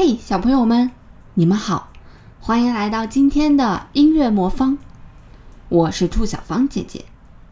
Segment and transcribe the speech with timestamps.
[0.00, 0.92] 嘿，小朋友们，
[1.34, 1.88] 你们好，
[2.38, 4.78] 欢迎来到今天的音乐魔方。
[5.68, 7.04] 我是兔小芳姐姐。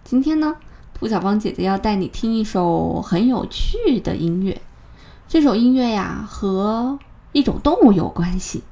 [0.04, 0.54] 今天呢，
[0.94, 4.62] 兔小芳姐姐要带你听一首很有趣的音乐。
[5.26, 7.00] 这首音乐呀，和
[7.32, 8.62] 一种动物有关系。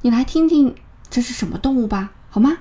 [0.00, 0.74] 你来听听，
[1.10, 2.56] 这是什么动物吧，好吗？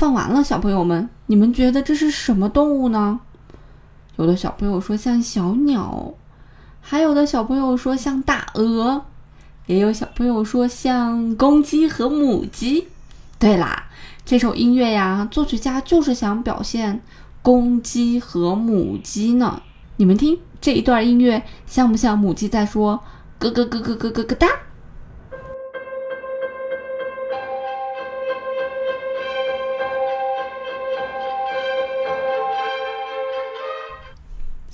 [0.00, 3.20] 放完了，小朋友们，你们觉得这是什么动物呢？
[4.16, 6.14] 有的小朋友说像小鸟，
[6.80, 9.02] 还有的小朋友说像大鹅，
[9.66, 12.88] 也有小朋友说像公鸡和母鸡。
[13.38, 13.90] 对啦，
[14.24, 17.02] 这首音乐呀，作曲家就是想表现
[17.42, 19.60] 公鸡和母鸡呢。
[19.98, 22.98] 你们听这一段音乐，像不像母鸡在说
[23.38, 24.48] 咯咯咯咯咯咯咯哒？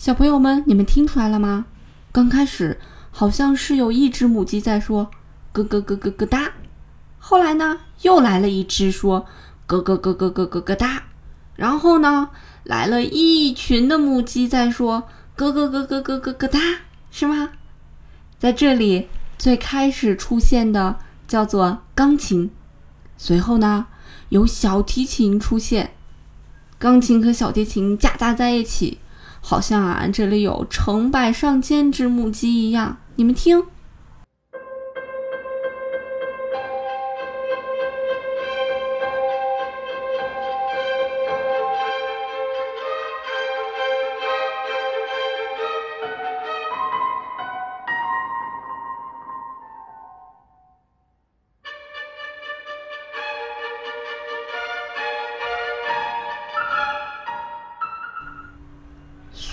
[0.06, 1.64] 小朋友们，你们听出来了吗？
[2.12, 2.78] 刚开始
[3.10, 5.10] 好像是有一只母鸡在说
[5.52, 6.52] 咯咯咯咯咯哒，
[7.18, 9.26] 后来呢又来了一只说
[9.66, 11.02] 咯咯咯咯咯咯咯哒，
[11.56, 12.30] 然后呢
[12.62, 15.02] 来了一群的母鸡在说
[15.34, 16.60] 咯咯咯咯咯咯咯哒，
[17.10, 17.50] 是吗？
[18.38, 22.48] 在这里最开始出现的叫做钢琴，
[23.18, 23.88] 随后呢
[24.28, 25.90] 有小提琴出现，
[26.78, 28.98] 钢琴和小提琴夹杂在一起。
[29.48, 32.96] 好像俺，这里有成百上千只母鸡一样。
[33.14, 33.62] 你们听，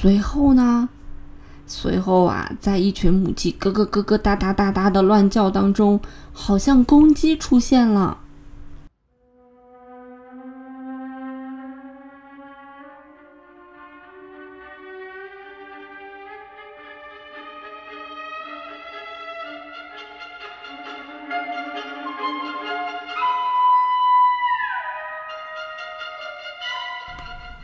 [0.03, 0.89] 随后呢？
[1.65, 5.97] 随后啊，在一群母鸡咯咯咯咯哒哒哒哒的乱叫当中，
[6.33, 8.17] 好像公鸡出现了。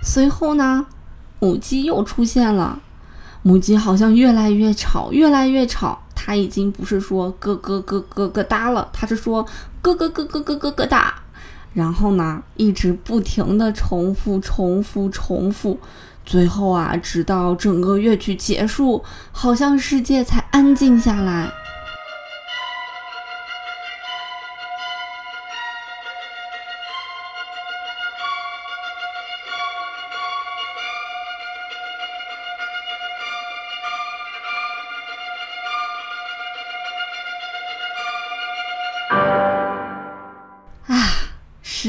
[0.02, 0.88] 随后呢？
[1.40, 2.80] 母鸡又出现了，
[3.42, 6.00] 母鸡好像越来越吵，越来越吵。
[6.14, 9.42] 它已经不是说咯咯咯咯咯哒了，它是说
[9.82, 11.14] 咯咯咯咯咯咯咯哒。
[11.74, 15.80] 然后呢，一直不停的重复、重复、重复。
[16.26, 21.50] 最后啊，直到整个乐曲结束，好像世界才安静下来。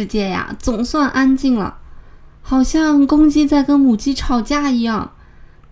[0.00, 1.76] 世界呀，总算安静了，
[2.40, 5.12] 好像公鸡在跟母鸡吵架一样。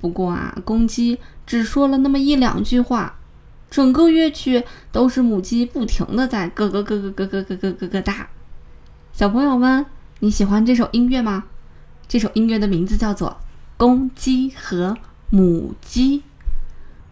[0.02, 3.14] 不过啊，公鸡只说了那么一两句话，
[3.70, 8.28] 整个乐曲都是母鸡不停的在咯咯咯咯咯咯咯咯咯咯哒。
[9.14, 9.86] 小朋友们，
[10.20, 11.44] 你喜欢这首音乐吗？
[12.06, 13.30] 这首音乐的名字叫做
[13.78, 14.94] 《公鸡和
[15.30, 16.18] 母鸡》。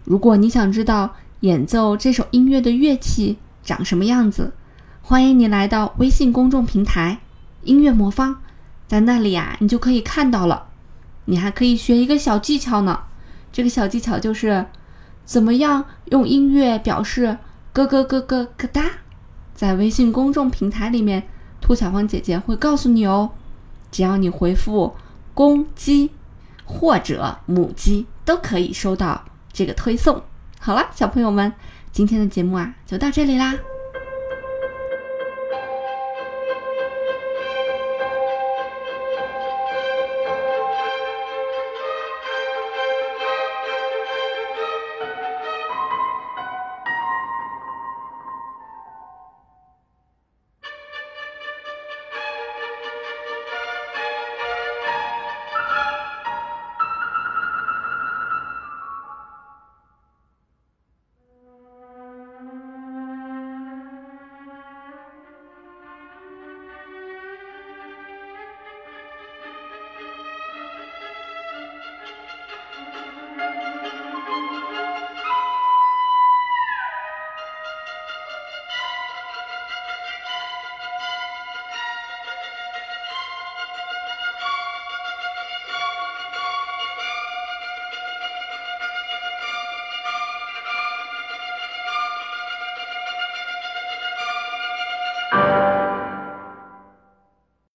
[0.04, 4.52] 如果你想知道演奏这首音乐的乐器长什么样子，
[5.08, 7.20] 欢迎你来到微信公众平台
[7.62, 8.42] “音乐魔方”，
[8.88, 10.66] 在那里呀，你就可以看到了。
[11.26, 13.04] 你还可以学一个小技巧呢，
[13.52, 14.66] 这个小技巧就是
[15.24, 17.38] 怎么样用音乐表示
[17.72, 18.82] “咯咯咯咯咯哒”。
[19.54, 21.22] 在微信公众平台里面，
[21.60, 23.30] 兔小芳姐姐会告诉你哦。
[23.92, 24.96] 只要你回复
[25.32, 26.10] “公鸡”
[26.66, 30.20] 或者“母鸡”都可以收到这个推送。
[30.58, 31.52] 好了，小朋友们，
[31.92, 33.54] 今天的节目啊就到这里啦。